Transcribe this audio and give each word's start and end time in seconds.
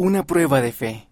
Una 0.00 0.24
prueba 0.24 0.60
de 0.60 0.70
fe. 0.70 1.08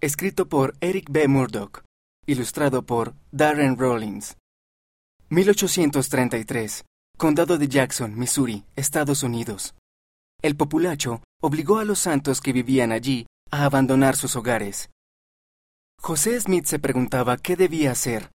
Escrito 0.00 0.48
por 0.48 0.74
Eric 0.80 1.08
B. 1.10 1.28
Murdoch. 1.28 1.82
Ilustrado 2.24 2.86
por 2.86 3.14
Darren 3.32 3.76
Rollins. 3.76 4.38
1833. 5.28 6.86
Condado 7.18 7.58
de 7.58 7.68
Jackson, 7.68 8.18
Missouri, 8.18 8.64
Estados 8.76 9.22
Unidos. 9.22 9.74
El 10.40 10.56
populacho 10.56 11.22
obligó 11.42 11.80
a 11.80 11.84
los 11.84 11.98
santos 11.98 12.40
que 12.40 12.54
vivían 12.54 12.92
allí 12.92 13.26
a 13.50 13.66
abandonar 13.66 14.16
sus 14.16 14.36
hogares. 14.36 14.88
José 16.00 16.40
Smith 16.40 16.64
se 16.64 16.78
preguntaba 16.78 17.36
qué 17.36 17.56
debía 17.56 17.90
hacer. 17.90 18.30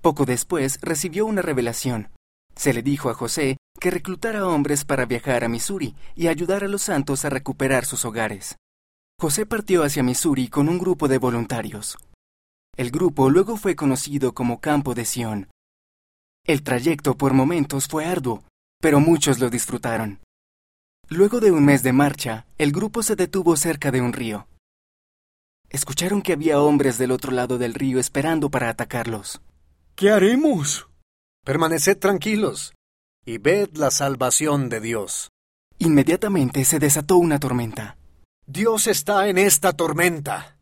Poco 0.00 0.24
después 0.24 0.80
recibió 0.82 1.26
una 1.26 1.42
revelación. 1.42 2.10
Se 2.56 2.72
le 2.72 2.82
dijo 2.82 3.08
a 3.08 3.14
José 3.14 3.56
que 3.78 3.92
reclutara 3.92 4.48
hombres 4.48 4.84
para 4.84 5.06
viajar 5.06 5.44
a 5.44 5.48
Missouri 5.48 5.94
y 6.16 6.26
ayudar 6.26 6.64
a 6.64 6.68
los 6.68 6.82
santos 6.82 7.24
a 7.24 7.30
recuperar 7.30 7.84
sus 7.84 8.04
hogares. 8.04 8.56
José 9.22 9.46
partió 9.46 9.84
hacia 9.84 10.02
Missouri 10.02 10.48
con 10.48 10.68
un 10.68 10.78
grupo 10.78 11.06
de 11.06 11.16
voluntarios. 11.16 11.96
El 12.76 12.90
grupo 12.90 13.30
luego 13.30 13.56
fue 13.56 13.76
conocido 13.76 14.34
como 14.34 14.60
Campo 14.60 14.94
de 14.94 15.04
Sion. 15.04 15.48
El 16.44 16.64
trayecto 16.64 17.16
por 17.16 17.32
momentos 17.32 17.86
fue 17.86 18.04
arduo, 18.04 18.42
pero 18.80 18.98
muchos 18.98 19.38
lo 19.38 19.48
disfrutaron. 19.48 20.18
Luego 21.08 21.38
de 21.38 21.52
un 21.52 21.64
mes 21.64 21.84
de 21.84 21.92
marcha, 21.92 22.46
el 22.58 22.72
grupo 22.72 23.04
se 23.04 23.14
detuvo 23.14 23.54
cerca 23.56 23.92
de 23.92 24.00
un 24.00 24.12
río. 24.12 24.48
Escucharon 25.70 26.20
que 26.20 26.32
había 26.32 26.60
hombres 26.60 26.98
del 26.98 27.12
otro 27.12 27.30
lado 27.30 27.58
del 27.58 27.74
río 27.74 28.00
esperando 28.00 28.50
para 28.50 28.70
atacarlos. 28.70 29.40
¿Qué 29.94 30.10
haremos? 30.10 30.88
Permaneced 31.44 31.98
tranquilos 31.98 32.74
y 33.24 33.38
ved 33.38 33.68
la 33.74 33.92
salvación 33.92 34.68
de 34.68 34.80
Dios. 34.80 35.30
Inmediatamente 35.78 36.64
se 36.64 36.80
desató 36.80 37.18
una 37.18 37.38
tormenta. 37.38 37.96
Dios 38.52 38.86
está 38.86 39.28
en 39.28 39.38
esta 39.38 39.72
tormenta. 39.72 40.58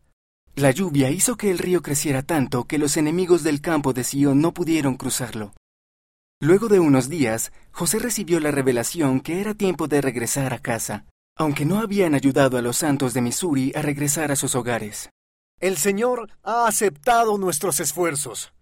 La 0.55 0.71
lluvia 0.71 1.09
hizo 1.09 1.35
que 1.35 1.51
el 1.51 1.57
río 1.57 1.81
creciera 1.81 2.21
tanto 2.21 2.63
que 2.63 2.77
los 2.77 2.95
enemigos 2.95 3.43
del 3.43 3.59
campo 3.59 3.91
de 3.91 4.05
Sion 4.05 4.39
no 4.39 4.53
pudieron 4.53 4.95
cruzarlo. 4.95 5.51
Luego 6.39 6.69
de 6.69 6.79
unos 6.79 7.09
días, 7.09 7.51
José 7.73 7.99
recibió 7.99 8.39
la 8.39 8.51
revelación 8.51 9.19
que 9.19 9.41
era 9.41 9.55
tiempo 9.55 9.89
de 9.89 9.99
regresar 9.99 10.53
a 10.53 10.59
casa, 10.59 11.03
aunque 11.35 11.65
no 11.65 11.79
habían 11.79 12.15
ayudado 12.15 12.57
a 12.57 12.61
los 12.61 12.77
santos 12.77 13.13
de 13.13 13.23
Missouri 13.23 13.73
a 13.75 13.81
regresar 13.81 14.31
a 14.31 14.37
sus 14.37 14.55
hogares. 14.55 15.09
El 15.59 15.75
Señor 15.75 16.29
ha 16.43 16.67
aceptado 16.67 17.37
nuestros 17.37 17.81
esfuerzos. 17.81 18.53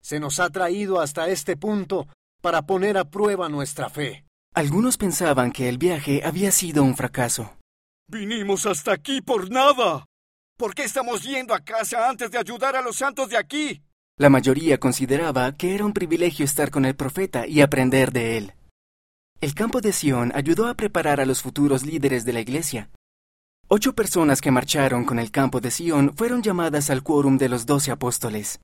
Se 0.00 0.20
nos 0.20 0.38
ha 0.38 0.50
traído 0.50 1.00
hasta 1.00 1.28
este 1.30 1.56
punto 1.56 2.06
para 2.40 2.62
poner 2.62 2.96
a 2.96 3.10
prueba 3.10 3.48
nuestra 3.48 3.90
fe. 3.90 4.24
Algunos 4.54 4.96
pensaban 4.96 5.50
que 5.50 5.68
el 5.68 5.78
viaje 5.78 6.22
había 6.24 6.52
sido 6.52 6.84
un 6.84 6.94
fracaso. 6.94 7.57
Vinimos 8.10 8.64
hasta 8.64 8.94
aquí 8.94 9.20
por 9.20 9.50
nada. 9.50 10.06
¿Por 10.56 10.74
qué 10.74 10.84
estamos 10.84 11.22
yendo 11.24 11.52
a 11.52 11.60
casa 11.60 12.08
antes 12.08 12.30
de 12.30 12.38
ayudar 12.38 12.74
a 12.74 12.80
los 12.80 12.96
santos 12.96 13.28
de 13.28 13.36
aquí? 13.36 13.82
La 14.16 14.30
mayoría 14.30 14.80
consideraba 14.80 15.52
que 15.52 15.74
era 15.74 15.84
un 15.84 15.92
privilegio 15.92 16.46
estar 16.46 16.70
con 16.70 16.86
el 16.86 16.96
profeta 16.96 17.46
y 17.46 17.60
aprender 17.60 18.10
de 18.10 18.38
él. 18.38 18.54
El 19.42 19.54
campo 19.54 19.82
de 19.82 19.92
Sion 19.92 20.32
ayudó 20.34 20.68
a 20.68 20.74
preparar 20.74 21.20
a 21.20 21.26
los 21.26 21.42
futuros 21.42 21.84
líderes 21.84 22.24
de 22.24 22.32
la 22.32 22.40
iglesia. 22.40 22.88
Ocho 23.68 23.94
personas 23.94 24.40
que 24.40 24.50
marcharon 24.50 25.04
con 25.04 25.18
el 25.18 25.30
campo 25.30 25.60
de 25.60 25.70
Sion 25.70 26.16
fueron 26.16 26.42
llamadas 26.42 26.88
al 26.88 27.02
quórum 27.02 27.36
de 27.36 27.50
los 27.50 27.66
doce 27.66 27.90
apóstoles. 27.90 28.56